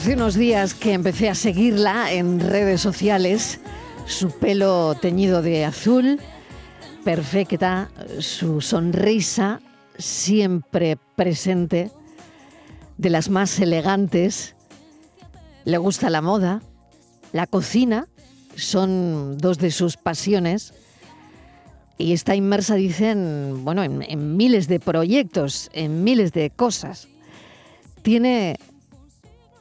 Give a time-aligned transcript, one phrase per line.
[0.00, 3.60] Hace unos días que empecé a seguirla en redes sociales,
[4.06, 6.18] su pelo teñido de azul,
[7.04, 9.60] perfecta, su sonrisa
[9.98, 11.90] siempre presente,
[12.96, 14.56] de las más elegantes,
[15.66, 16.62] le gusta la moda,
[17.32, 18.08] la cocina,
[18.56, 20.72] son dos de sus pasiones,
[21.98, 27.06] y está inmersa, dicen, bueno, en, miles de proyectos, en miles de cosas.
[28.00, 28.56] Tiene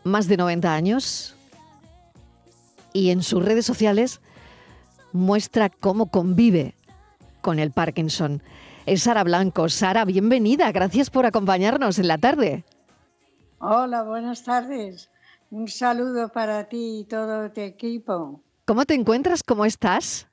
[0.03, 1.35] más de 90 años
[2.93, 4.21] y en sus redes sociales
[5.11, 6.75] muestra cómo convive
[7.41, 8.43] con el Parkinson.
[8.85, 9.69] Es Sara Blanco.
[9.69, 10.71] Sara, bienvenida.
[10.71, 12.63] Gracias por acompañarnos en la tarde.
[13.59, 15.09] Hola, buenas tardes.
[15.51, 18.41] Un saludo para ti y todo tu equipo.
[18.65, 19.43] ¿Cómo te encuentras?
[19.43, 20.27] ¿Cómo estás?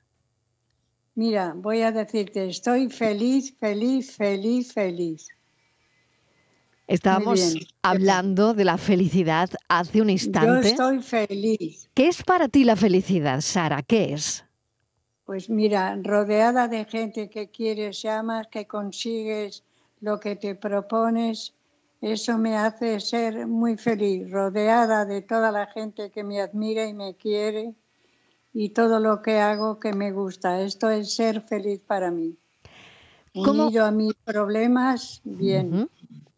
[1.15, 5.27] Mira, voy a decirte, estoy feliz, feliz, feliz, feliz.
[6.87, 10.69] Estábamos hablando de la felicidad hace un Yo instante.
[10.69, 11.89] estoy feliz.
[11.93, 13.81] ¿Qué es para ti la felicidad, Sara?
[13.83, 14.45] ¿Qué es?
[15.25, 19.63] Pues mira, rodeada de gente que quieres, amas, que consigues
[19.99, 21.53] lo que te propones,
[21.99, 26.93] eso me hace ser muy feliz, rodeada de toda la gente que me admira y
[26.93, 27.73] me quiere
[28.53, 30.61] y todo lo que hago que me gusta.
[30.61, 32.37] Esto es ser feliz para mí.
[33.33, 35.89] ¿Cómo- Unido a mis problemas, bien.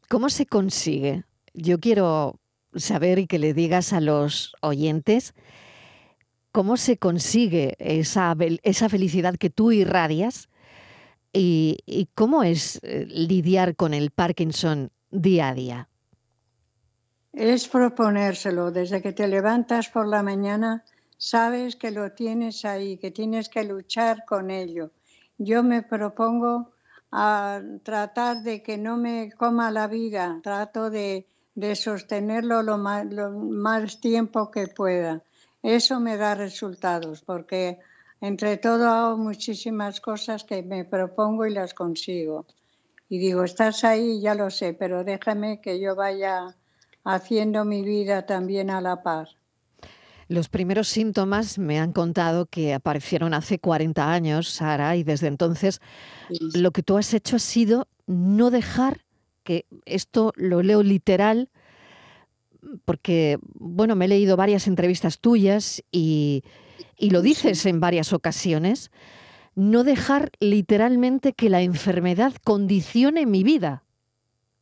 [0.10, 1.24] ¿Cómo se consigue?
[1.54, 2.40] Yo quiero
[2.74, 5.36] saber y que le digas a los oyentes
[6.52, 10.50] cómo se consigue esa, esa felicidad que tú irradias
[11.32, 15.90] y, y cómo es eh, lidiar con el Parkinson día a día.
[17.32, 18.72] Es proponérselo.
[18.72, 20.86] Desde que te levantas por la mañana,
[21.18, 24.90] sabes que lo tienes ahí, que tienes que luchar con ello.
[25.38, 26.72] Yo me propongo
[27.12, 33.06] a tratar de que no me coma la vida, trato de, de sostenerlo lo más,
[33.06, 35.24] lo más tiempo que pueda.
[35.64, 37.80] Eso me da resultados, porque
[38.22, 42.46] entre todo hago muchísimas cosas que me propongo y las consigo.
[43.10, 46.56] Y digo, estás ahí, ya lo sé, pero déjame que yo vaya
[47.04, 49.39] haciendo mi vida también a la par.
[50.30, 55.82] Los primeros síntomas me han contado que aparecieron hace 40 años, Sara, y desde entonces
[56.30, 56.38] Sí.
[56.54, 59.02] lo que tú has hecho ha sido no dejar
[59.44, 61.50] que esto lo leo literal,
[62.86, 66.44] porque, bueno, me he leído varias entrevistas tuyas y,
[66.98, 68.92] y lo dices en varias ocasiones,
[69.56, 73.84] no dejar literalmente que la enfermedad condicione mi vida.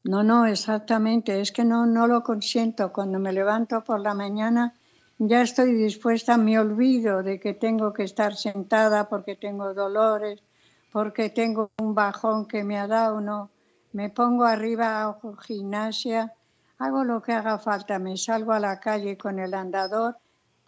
[0.04, 1.42] No, no, exactamente.
[1.42, 2.94] Es que no, no lo consiento.
[2.94, 4.74] Cuando me levanto por la mañana
[5.20, 10.44] ya estoy dispuesta, me olvido de que tengo que estar sentada porque tengo dolores,
[10.92, 13.50] porque tengo un bajón que me ha dado, no.
[13.94, 16.34] Me pongo arriba, hago gimnasia,
[16.78, 20.18] hago lo que haga falta, me salgo a la calle con el andador,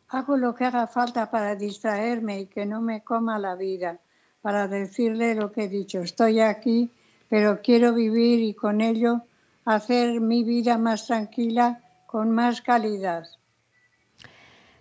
[0.08, 4.00] hago lo que haga falta para distraerme y que no me coma la vida,
[4.42, 6.92] para decirle lo que he dicho, estoy aquí,
[7.30, 9.22] pero quiero vivir y con ello
[9.66, 13.28] hacer mi vida más tranquila, con más calidad.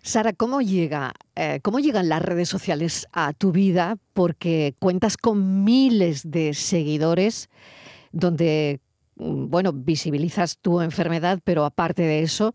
[0.02, 3.96] Sara, ¿cómo, llega, eh, ¿cómo llegan las redes sociales a tu vida?
[4.14, 7.48] Porque cuentas con miles de seguidores
[8.12, 8.80] donde,
[9.16, 12.54] mm, bueno, visibilizas tu enfermedad, pero aparte de eso,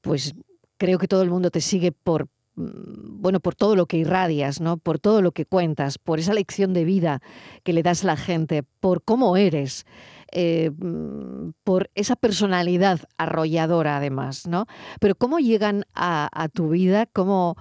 [0.00, 0.34] pues
[0.78, 2.24] creo que todo el mundo te sigue por,
[2.56, 4.76] mm, bueno, por todo lo que irradias, ¿no?
[4.78, 7.20] Por todo lo que cuentas, por esa lección de vida
[7.62, 9.84] que le das a la gente, por cómo eres,
[10.32, 14.66] eh, mm, por esa personalidad arrolladora además, ¿no?
[15.00, 17.06] Pero ¿cómo llegan a, a tu vida?
[17.06, 17.56] ¿Cómo,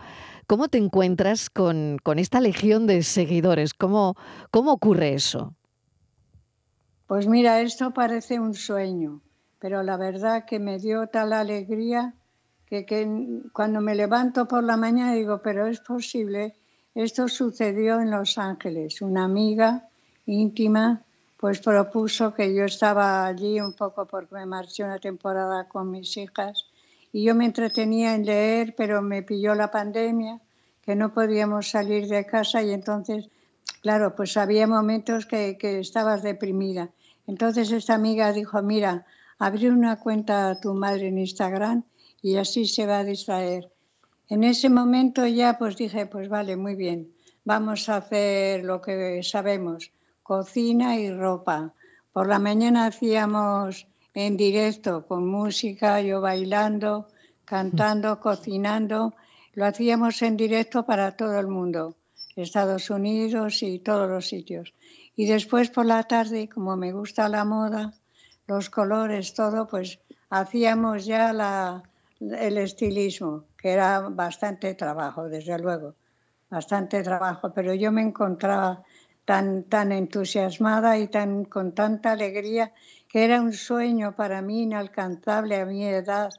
[0.48, 3.74] cómo te encuentras con, con esta legión de seguidores?
[3.74, 4.16] ¿Cómo,
[4.52, 5.56] ¿Cómo ocurre eso?
[7.08, 9.22] Pues mira, esto parece un sueño,
[9.60, 12.14] pero la verdad que me dio tal alegría
[12.66, 16.56] que, que cuando me levanto por la mañana digo, pero es posible,
[16.94, 19.02] esto sucedió en Los Ángeles.
[19.02, 19.90] Una amiga
[20.26, 21.04] íntima
[21.40, 26.18] pues propuso que yo estaba allí un poco porque me marché una temporada con mis
[26.18, 26.66] hijas
[27.14, 30.42] y yo me entretenía en leer, pero me pilló la pandemia,
[30.82, 33.30] que no podíamos salir de casa y entonces,
[33.82, 36.90] claro, pues había momentos que, que estabas deprimida.
[37.26, 39.06] Entonces esta amiga dijo, mira,
[39.38, 41.84] abrí una cuenta a tu madre en Instagram
[42.22, 43.72] y así se va a distraer.
[44.28, 47.14] En ese momento ya pues dije, pues vale, muy bien,
[47.46, 49.94] vamos a hacer lo que sabemos,
[50.30, 51.74] cocina y ropa.
[52.14, 57.08] Por la mañana hacíamos en directo con música, yo bailando,
[57.46, 59.16] cantando, cocinando.
[59.56, 61.96] Lo hacíamos en directo para todo el mundo,
[62.36, 64.76] Estados Unidos y todos los sitios.
[65.16, 67.96] Y después por la tarde, como me gusta la moda,
[68.46, 69.98] los colores, todo, pues
[70.30, 71.82] hacíamos ya la,
[72.20, 75.96] el estilismo, que era bastante trabajo, desde luego,
[76.52, 78.84] bastante trabajo, pero yo me encontraba
[79.30, 82.74] tan, tan entusiasmada y tan, con tanta alegría
[83.08, 86.32] que era un sueño para mí inalcanzable a mi edad,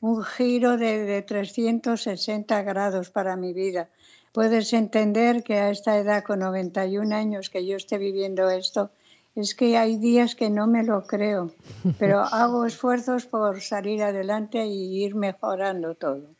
[0.00, 3.88] un giro de, de 360 grados para mi vida.
[4.32, 8.90] Puedes entender que a esta edad, con 91 años, que yo esté viviendo esto,
[9.36, 11.52] es que hay días que no me lo creo,
[12.00, 16.34] pero hago esfuerzos por salir adelante y ir mejorando todo.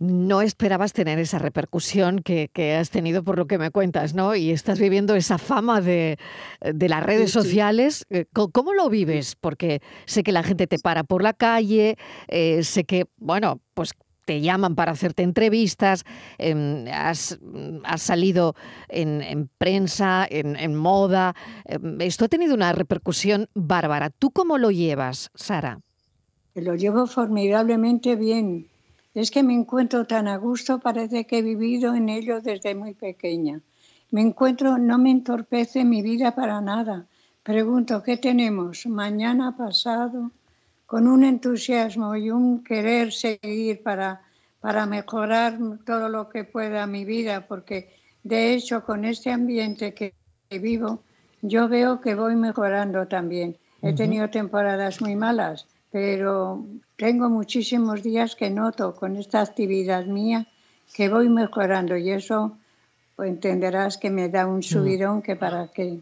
[0.00, 4.34] No esperabas tener esa repercusión que, que, has tenido por lo que me cuentas, ¿no?
[4.34, 6.18] Y estás viviendo esa fama de,
[6.60, 8.06] de las redes sí, sociales.
[8.10, 9.36] Eh, ¿Cómo lo vives?
[9.36, 11.96] Porque sé que la gente te para por la calle,
[12.28, 13.92] eh, sé que, bueno, pues
[14.30, 16.04] te llaman para hacerte entrevistas,
[16.38, 17.40] eh, has,
[17.82, 18.54] has, salido
[18.88, 21.34] en, en prensa, en, en moda.
[21.64, 24.10] Eh, esto ha tenido una repercusión bárbara.
[24.10, 25.80] ¿Tú cómo lo llevas, Sara?
[26.54, 28.69] Lo llevo formidablemente bien.
[29.14, 32.94] Es que me encuentro tan a gusto, parece que he vivido en ello desde muy
[32.94, 33.60] pequeña.
[34.12, 37.06] Me encuentro, no me entorpece mi vida para nada.
[37.42, 38.86] Pregunto, ¿qué tenemos?
[38.86, 40.30] Mañana, pasado,
[40.86, 44.22] con un entusiasmo y un querer seguir para,
[44.60, 50.14] para mejorar todo lo que pueda mi vida, porque de hecho con este ambiente que
[50.50, 51.02] vivo,
[51.42, 53.56] yo veo que voy mejorando también.
[53.82, 56.64] He tenido temporadas muy malas, pero
[56.96, 60.46] tengo muchísimos días que noto con esta actividad mía
[60.94, 62.56] que voy mejorando y eso
[63.16, 66.00] pues, entenderás que me da un subidón que para qué.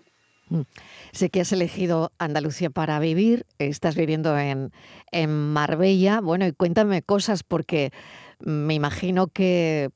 [1.12, 4.72] Sé que has elegido Andalucía para vivir, estás viviendo en,
[5.10, 6.20] en Marbella.
[6.20, 7.92] Bueno, y cuéntame cosas porque
[8.38, 9.90] me imagino que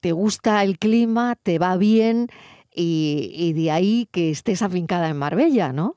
[0.00, 2.28] te gusta el clima, te va bien
[2.74, 5.96] y, y de ahí que estés afincada en Marbella, ¿no?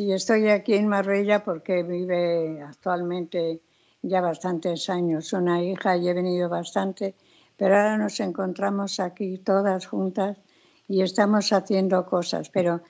[0.00, 3.60] Sí, estoy aquí en Marbella porque vive actualmente
[4.00, 7.14] ya bastantes años una hija y he venido bastante,
[7.58, 10.38] pero ahora nos encontramos aquí todas juntas
[10.88, 12.48] y estamos haciendo cosas.
[12.48, 12.80] Pero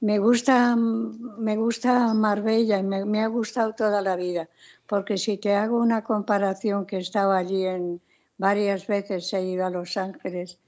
[0.00, 4.50] me gusta, me gusta Marbella y me, me ha gustado toda la vida,
[4.86, 8.02] porque si te hago una comparación que he estado allí en
[8.36, 10.58] varias veces, he ido a Los Ángeles,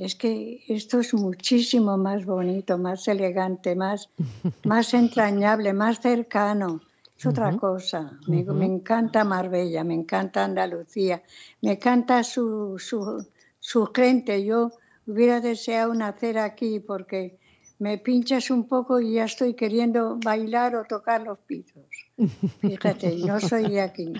[0.00, 4.08] es que esto es muchísimo más bonito, más elegante, más,
[4.64, 6.80] más entrañable, más cercano.
[7.18, 7.60] Es otra uh -huh.
[7.60, 8.18] cosa.
[8.26, 8.54] Me, uh -huh.
[8.54, 11.22] me, encanta Marbella, me encanta Andalucía,
[11.60, 13.26] me encanta su, su,
[13.58, 14.42] su, gente.
[14.42, 14.70] Yo
[15.06, 17.38] hubiera deseado nacer aquí porque
[17.78, 21.84] me pinchas un poco y ya estoy queriendo bailar o tocar los pisos.
[22.62, 24.14] Fíjate, yo soy de aquí.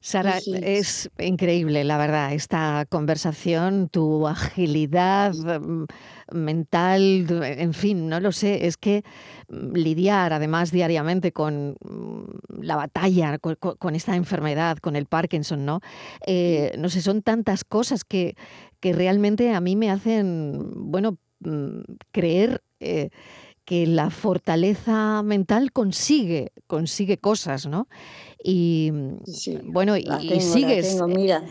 [0.00, 5.86] Sara, sí, es increíble, la verdad, esta conversación, tu agilidad mm,
[6.32, 9.02] mental, en fin, no lo sé, es que
[9.48, 15.64] mm, lidiar además diariamente con mm, la batalla, con, con esta enfermedad, con el Parkinson,
[15.64, 15.80] ¿no?
[16.26, 18.36] Eh, no sé, son tantas cosas que,
[18.80, 21.18] que realmente a mí me hacen, bueno,
[22.12, 22.62] creer...
[22.80, 23.10] Eh,
[23.68, 27.86] que la fortaleza mental consigue, consigue cosas, ¿no?
[28.42, 28.90] Y
[29.26, 31.06] sí, bueno, y, tengo, y, sigues tengo,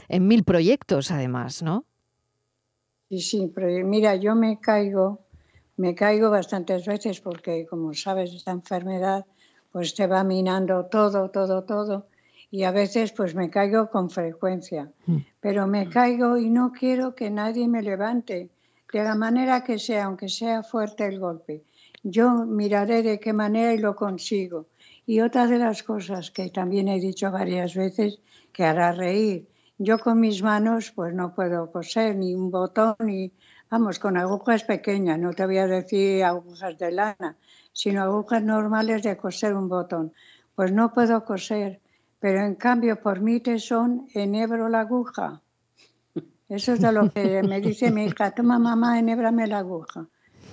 [0.10, 1.86] en mil proyectos además, ¿no?
[3.08, 5.28] Sí, sí, pero mira, yo me caigo,
[5.76, 9.28] me caigo bastantes veces porque, como sabes, esta enfermedad
[9.72, 12.08] pues te va minando todo, todo, todo.
[12.50, 14.92] Y a veces pues me caigo con frecuencia.
[15.06, 15.18] Mm.
[15.40, 18.50] Pero me caigo y no quiero que nadie me levante,
[18.92, 21.64] de la manera que sea, aunque sea fuerte el golpe
[22.04, 24.68] yo miraré de qué manera y lo consigo.
[25.06, 28.20] Y otra de las cosas que también he dicho varias veces,
[28.52, 33.32] que hará reír, yo con mis manos pues no puedo coser ni un botón, ni,
[33.70, 37.38] vamos, con agujas pequeñas, no te voy a decir agujas de lana,
[37.74, 40.14] sino agujas normales de coser un botón.
[40.56, 41.80] Pues no puedo coser,
[42.20, 45.42] pero en cambio por mi tesón enhebro la aguja.
[46.50, 50.08] Eso es de lo que me dice mi hija, toma mamá, enhébrame la aguja.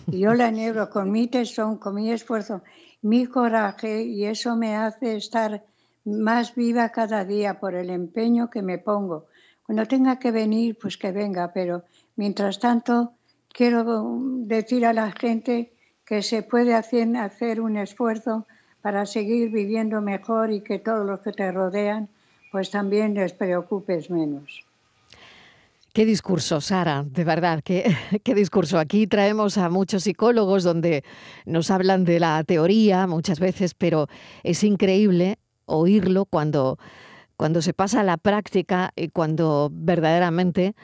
[0.06, 2.62] Y yo la enhebro con mi tesón, con mi esfuerzo,
[3.02, 5.64] mi coraje y eso me hace estar
[6.04, 9.26] más viva cada día por el empeño que me pongo.
[9.64, 11.84] Cuando tenga que venir, pues que venga, pero
[12.16, 13.12] mientras tanto
[13.52, 13.84] quiero
[14.44, 15.72] decir a la gente
[16.04, 18.46] que se puede hacer, hacer un esfuerzo
[18.82, 22.08] para seguir viviendo mejor y que todos los que te rodean,
[22.52, 24.66] pues también les preocupes menos.
[25.94, 28.80] Qué discurso, Sara, de verdad, qué, discurso.
[28.80, 31.04] Aquí traemos a muchos psicólogos donde
[31.46, 34.08] nos hablan de la teoría muchas veces, pero
[34.42, 36.80] es increíble oírlo cuando,
[37.36, 40.74] cuando se pasa a la práctica y cuando verdaderamente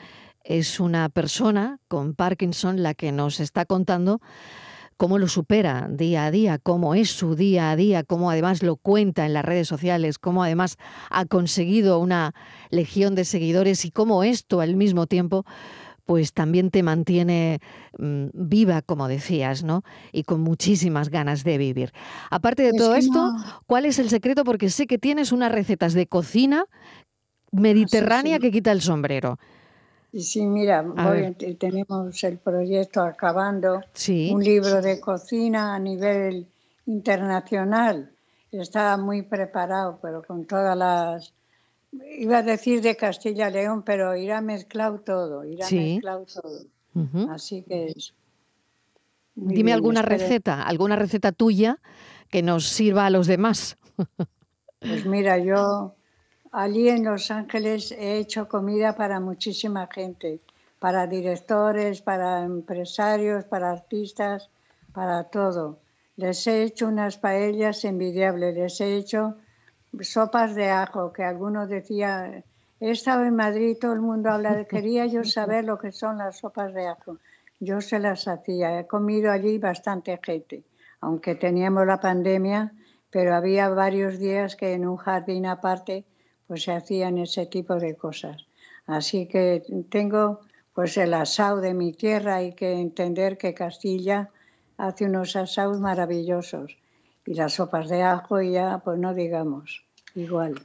[0.45, 4.21] es una persona con Parkinson la que nos está contando
[5.01, 8.75] cómo lo supera día a día, cómo es su día a día, cómo además lo
[8.75, 10.77] cuenta en las redes sociales, cómo además
[11.09, 12.35] ha conseguido una
[12.69, 15.43] legión de seguidores y cómo esto al mismo tiempo
[16.05, 17.61] pues también te mantiene
[17.97, 19.81] mm, viva, como decías, ¿no?
[20.11, 21.93] Y con muchísimas ganas de vivir.
[22.29, 23.33] Aparte de todo esto,
[23.65, 24.43] ¿cuál es el secreto?
[24.43, 26.65] Porque sé que tienes unas recetas de cocina
[27.51, 29.39] mediterránea que quita el sombrero.
[30.13, 30.85] Sí, mira,
[31.57, 33.81] tenemos el proyecto acabando,
[34.31, 36.47] un libro de cocina a nivel
[36.85, 38.11] internacional.
[38.51, 41.33] Está muy preparado, pero con todas las...
[42.17, 47.29] Iba a decir de Castilla León, pero irá mezclado todo, irá mezclado todo.
[47.29, 48.13] Así que es...
[49.35, 51.77] Dime alguna receta, alguna receta tuya
[52.29, 53.77] que nos sirva a los demás.
[54.79, 55.95] pues mira, yo
[56.53, 60.41] Allí en Los Ángeles he hecho comida para muchísima gente,
[60.79, 64.49] para directores, para empresarios, para artistas,
[64.91, 65.79] para todo.
[66.17, 69.37] Les he hecho unas paellas envidiables, les he hecho
[70.01, 72.43] sopas de ajo, que algunos decían,
[72.81, 76.39] he estado en Madrid, todo el mundo habla quería yo saber lo que son las
[76.39, 77.17] sopas de ajo.
[77.61, 80.65] Yo se las hacía, he comido allí bastante gente,
[80.99, 82.73] aunque teníamos la pandemia,
[83.09, 86.03] pero había varios días que en un jardín aparte
[86.51, 88.45] pues se hacían ese tipo de cosas.
[88.85, 90.41] Así que tengo
[90.73, 94.29] pues el asado de mi tierra, hay que entender que Castilla
[94.75, 96.75] hace unos asados maravillosos
[97.25, 100.61] y las sopas de ajo ya pues no digamos, igual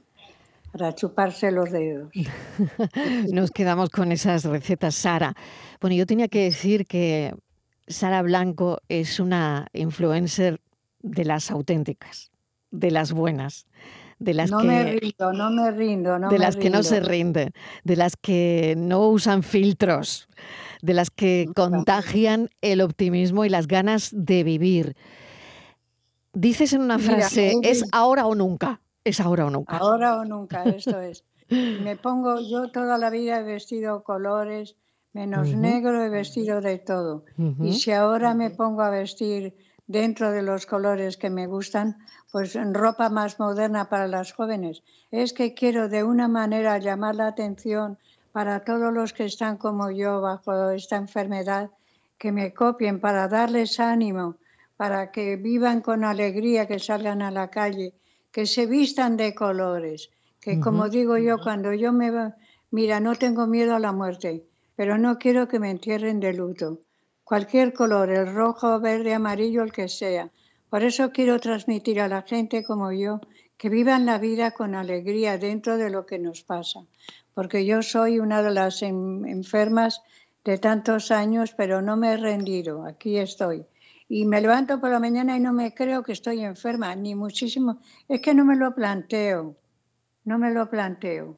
[0.73, 2.11] para chuparse los dedos.
[3.33, 5.37] Nos quedamos con esas recetas, Sara.
[5.81, 7.33] Bueno, yo tenía que decir que
[7.87, 10.61] Sara Blanco es una influencer
[10.99, 12.33] de las auténticas,
[12.73, 13.69] de las buenas
[14.19, 16.83] de las no que me rindo, no me rindo, no de me las que no
[16.83, 17.53] se rinden,
[17.85, 20.29] de las que no usan filtros,
[20.83, 24.97] de las que contagian el optimismo y las ganas de vivir.
[26.33, 29.79] Dices en una frase, es ahora o nunca, es ahora o nunca.
[29.79, 31.25] Ahora o nunca, esto es.
[31.49, 34.77] Me pongo, yo toda la vida he vestido colores,
[35.13, 37.25] menos negro he vestido de todo.
[37.63, 39.55] Y si ahora me pongo a vestir
[39.87, 41.99] dentro de los colores que me gustan,
[42.33, 47.15] pues en ropa más moderna para las jóvenes, es que quiero de una manera llamar
[47.15, 47.99] la atención
[48.33, 51.71] para todos los que están como yo bajo esta enfermedad,
[52.19, 54.37] que me copien para darles ánimo,
[54.77, 57.95] para que vivan con alegría, que salgan a la calle,
[58.31, 62.13] que se vistan de colores, que como digo yo, cuando yo me
[62.71, 64.45] mira, no tengo miedo a la muerte,
[64.77, 66.81] pero no quiero que me entierren de luto.
[67.31, 70.31] Cualquier color, el rojo, verde, amarillo, el que sea.
[70.71, 73.21] Por eso quiero transmitir a la gente como yo
[73.59, 76.81] que vivan la vida con alegría dentro de lo que nos pasa.
[77.35, 80.03] Porque yo soy una de las en- enfermas
[80.45, 82.85] de tantos años, pero no me he rendido.
[82.87, 83.67] Aquí estoy.
[84.09, 87.81] Y me levanto por la mañana y no me creo que estoy enferma, ni muchísimo.
[88.09, 89.57] Es que no me lo planteo.
[90.25, 91.37] No me lo planteo.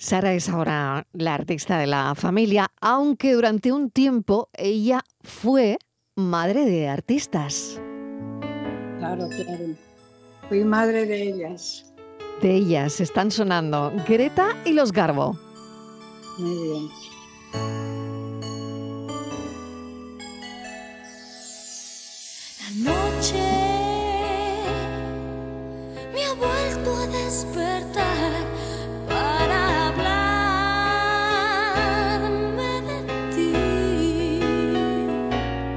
[0.00, 5.76] Sara es ahora la artista de la familia, aunque durante un tiempo ella fue
[6.16, 7.78] madre de artistas.
[8.96, 9.76] Claro, claro.
[10.48, 11.92] Fui madre de ellas.
[12.40, 15.38] De ellas están sonando Greta y los Garbo.
[16.38, 16.88] Muy bien.
[22.58, 23.38] La noche
[26.14, 28.59] me ha vuelto a despertar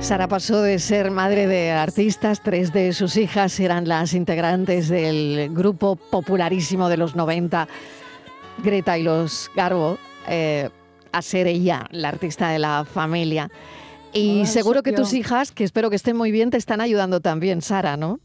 [0.04, 5.50] Sara pasó de ser madre de artistas, tres de sus hijas eran las integrantes del
[5.54, 7.70] grupo popularísimo de los 90,
[8.62, 10.70] Greta y los Garbo, eh,
[11.14, 13.50] a ser ella la artista de la familia.
[14.12, 17.62] Y seguro que tus hijas, que espero que estén muy bien, te están ayudando también,
[17.62, 18.20] Sara, ¿no?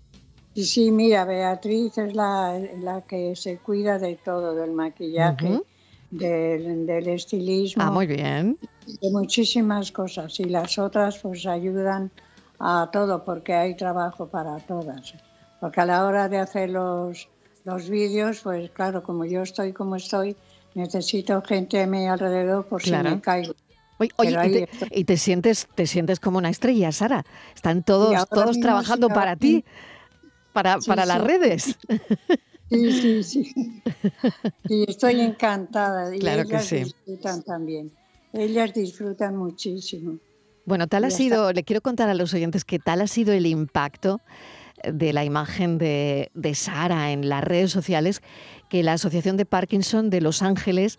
[0.55, 5.61] Y sí, mira, Beatriz es la, la que se cuida de todo, del maquillaje.
[6.11, 8.59] Del, del estilismo, Ah, muy bien.
[8.87, 10.39] de muchísimas cosas.
[10.41, 12.11] Y las otras pues ayudan
[12.59, 15.15] a todo porque hay trabajo para todas.
[15.61, 17.29] Porque a la hora de hacer los,
[17.65, 20.37] los vídeos, pues claro, como yo estoy como estoy,
[20.75, 23.11] necesito gente a mi alrededor por Claro.
[23.11, 23.55] si me caigo.
[24.01, 24.89] Oye, oye, Pero y, te, estoy.
[24.93, 27.25] y te sientes, te sientes como una estrella, Sara.
[27.55, 29.65] Están todos, todos trabajando para ti,
[30.53, 31.77] para, Sí, para las redes.
[32.71, 33.83] Sí, sí, sí.
[34.69, 36.15] Y estoy encantada.
[36.15, 36.77] Y Claro que ellas sí.
[36.85, 37.93] disfrutan también.
[38.33, 40.19] Ellas disfrutan muchísimo.
[40.67, 43.47] Bueno, tal ha sido, le quiero contar a los oyentes que tal ha sido el
[43.47, 44.21] impacto
[44.85, 48.21] de la imagen de, de Sara en las redes sociales
[48.69, 50.99] que la Asociación de Parkinson de Los Ángeles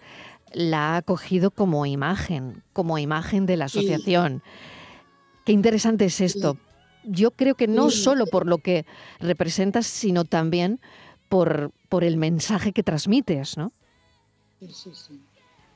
[0.54, 3.78] la ha cogido como imagen, como imagen de la Sí.
[3.78, 4.42] asociación.
[5.46, 6.58] Qué interesante es esto.
[7.04, 8.02] Yo creo que no Sí.
[8.02, 8.86] solo por lo que
[9.20, 10.80] representas, sino también
[11.30, 13.72] por, por el mensaje que transmites, ¿no?
[14.60, 15.22] Sí, sí, sí.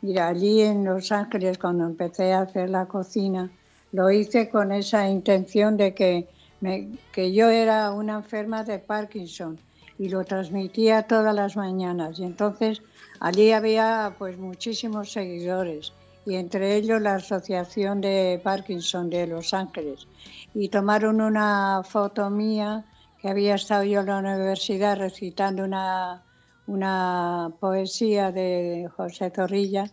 [0.02, 3.52] Mira, allí en Los Ángeles, cuando empecé a hacer la cocina,
[3.92, 6.28] lo hice con esa intención de que,
[6.60, 9.60] me- que yo era una enferma de Parkinson
[9.98, 12.20] y lo transmitía todas las mañanas.
[12.20, 12.82] Y entonces
[13.20, 15.94] allí había pues muchísimos seguidores
[16.26, 20.08] y entre ellos la Asociación de Parkinson de Los Ángeles.
[20.54, 22.86] Y tomaron una foto mía
[23.24, 26.25] que había estado yo en la universidad recitando una,
[26.68, 29.89] una poesía de José Zorrilla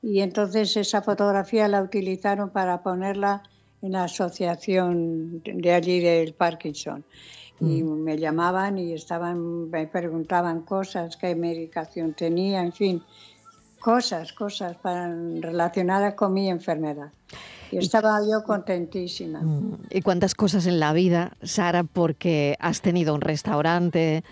[0.00, 3.42] y entonces esa fotografía la utilizaron para ponerla
[3.82, 7.04] en la asociación de allí del Parkinson.
[7.60, 13.02] Y me llamaban y estaban, me preguntaban cosas, qué medicación tenía, en fin,
[13.80, 15.08] cosas, cosas para,
[15.40, 17.10] relacionadas con mi enfermedad.
[17.70, 19.40] Y estaba yo contentísima.
[19.40, 24.24] Mm, Y cuántas cosas en la vida, Sara, porque has tenido un restaurante,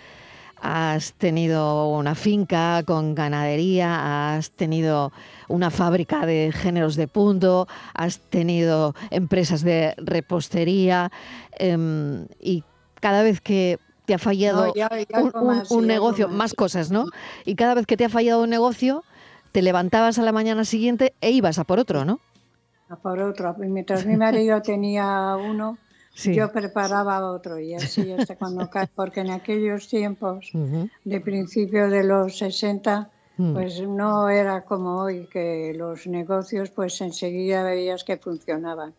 [0.60, 5.12] has tenido una finca con ganadería, has tenido
[5.48, 11.10] una fábrica de géneros de punto, has tenido empresas de repostería
[11.58, 12.64] em, y
[13.00, 15.20] cada vez que te ha fallado No, ya- ya
[15.70, 16.36] un, negocio, más.
[16.36, 17.04] más cosas, ¿no?
[17.44, 19.04] Y cada vez que te ha fallado un negocio,
[19.56, 22.20] te levantabas a la mañana siguiente e ibas a por otro, ¿no?
[22.90, 23.54] A por otro.
[23.56, 25.78] Mientras mi marido tenía uno,
[26.12, 26.34] Sí.
[26.34, 30.50] yo preparaba otro y así hasta cuando cae, porque en aquellos tiempos
[31.04, 33.52] de principios de los 60, Mm.
[33.54, 38.92] pues no era como hoy, que los negocios pues enseguida veías que funcionaban.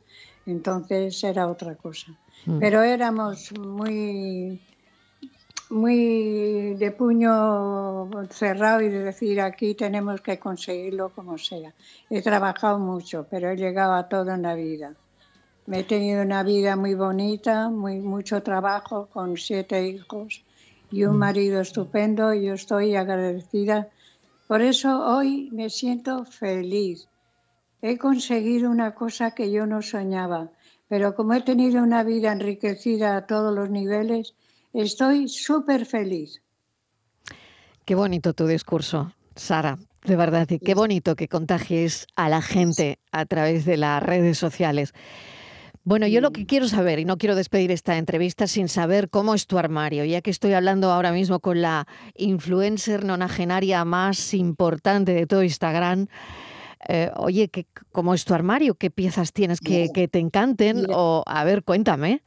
[0.48, 2.13] Entonces era otra cosa.
[2.48, 2.58] Mm.
[2.60, 4.60] Pero éramos muy,
[5.69, 11.73] muy de puño cerrado y de decir aquí tenemos que conseguirlo como sea.
[12.10, 14.93] He trabajado mucho, pero he llegado a todo en la vida.
[15.65, 20.43] Me he tenido una vida muy bonita, muy, mucho trabajo, con siete hijos
[20.91, 23.89] y un marido estupendo y yo estoy agradecida.
[24.47, 27.10] Por eso hoy me siento feliz.
[27.82, 30.49] He conseguido una cosa que yo no soñaba,
[30.88, 34.34] pero como he tenido una vida enriquecida a todos los niveles,
[34.73, 36.41] estoy súper feliz.
[37.86, 42.99] Qué bonito tu discurso, Sara, de verdad, y qué bonito que contagies a la gente
[43.12, 44.93] a través de las redes sociales.
[45.86, 49.34] Bueno, yo lo que quiero saber, y no quiero despedir esta entrevista sin saber cómo
[49.34, 55.13] es tu armario, ya que estoy hablando ahora mismo con la influencer nonagenaria más importante
[55.13, 56.08] de todo Instagram.
[56.89, 58.75] eh, oye, ¿qué, ¿cómo es tu armario?
[58.75, 60.88] ¿Qué piezas tienes que, que te encanten?
[60.89, 62.21] O, a ver, cuéntame.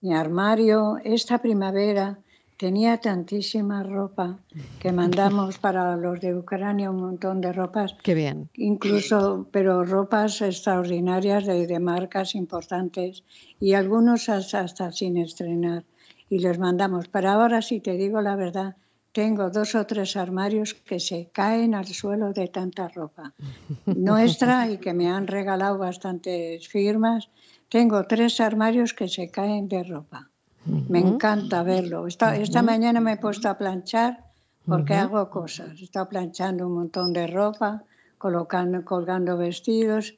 [0.00, 2.18] Mi armario esta primavera
[2.56, 4.38] tenía tantísima ropa
[4.80, 8.48] que mandamos para los de Ucrania un montón de ropas, Qué bien.
[8.54, 13.24] incluso, pero ropas extraordinarias de, de marcas importantes
[13.60, 15.84] y algunos hasta, hasta sin estrenar.
[16.30, 17.08] Y los mandamos.
[17.08, 18.76] Pero ahora, si te digo la verdad,
[19.12, 23.32] tengo dos o tres armarios que se caen al suelo de tanta ropa
[23.86, 27.30] nuestra y que me han regalado bastantes firmas.
[27.68, 30.30] Tengo tres armarios que se caen de ropa.
[30.64, 32.06] Me encanta verlo.
[32.06, 34.24] Esta, esta mañana me he puesto a planchar
[34.66, 35.80] porque hago cosas.
[35.80, 37.84] He estado planchando un montón de ropa,
[38.18, 40.16] colocando, colgando vestidos.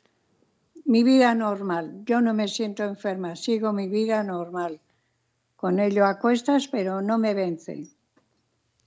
[0.84, 2.02] Mi vida normal.
[2.04, 4.80] Yo no me siento enferma, sigo mi vida normal.
[5.56, 7.86] Con ello a cuestas, pero no me vence.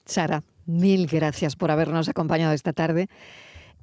[0.06, 3.08] Sara, mil gracias por habernos acompañado esta tarde.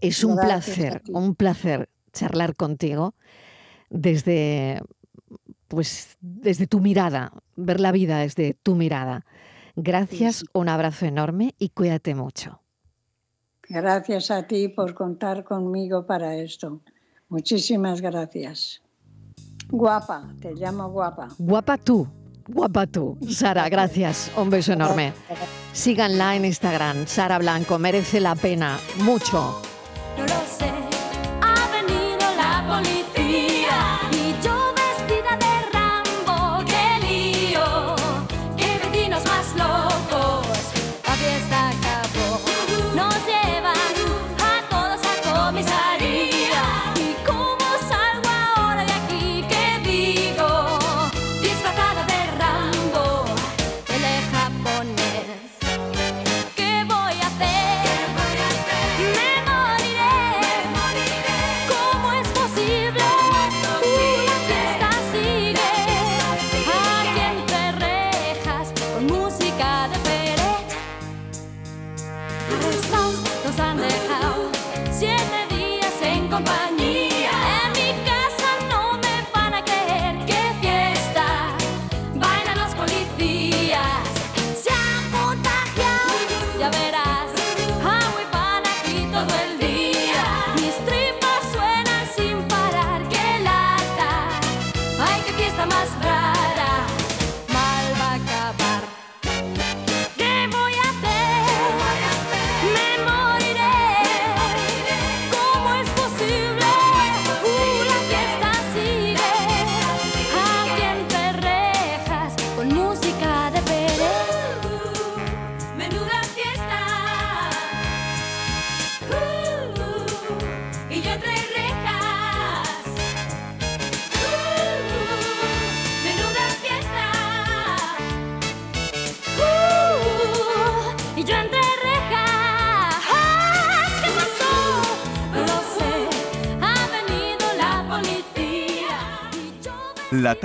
[0.01, 3.15] Es un Gracias a placer, un placer charlar contigo
[3.91, 4.81] desde,
[5.69, 9.27] pues, desde tu mirada, ver la vida desde tu mirada.
[9.77, 12.61] Gracias, un abrazo enorme y cuídate mucho.
[13.69, 16.81] Gracias a ti por contar conmigo para esto.
[17.29, 18.83] Muchísimas gracias.
[19.69, 21.29] Guapa, te llamo guapa.
[21.39, 22.09] Guapa tú,
[22.49, 23.17] guapa tú.
[23.29, 24.33] Sara, gracias.
[24.37, 25.13] Un beso enorme.
[25.73, 29.63] Síganla en Instagram, Sara Blanco, merece la pena mucho.
[30.19, 30.70] No lo sé,